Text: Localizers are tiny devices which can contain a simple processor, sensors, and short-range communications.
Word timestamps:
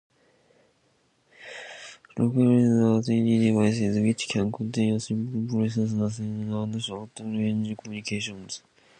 Localizers 2.17 2.83
are 2.97 3.01
tiny 3.05 3.37
devices 3.37 3.99
which 3.99 4.27
can 4.29 4.51
contain 4.51 4.95
a 4.95 4.99
simple 4.99 5.41
processor, 5.53 6.09
sensors, 6.09 6.17
and 6.17 6.81
short-range 6.83 7.77
communications. 7.77 8.63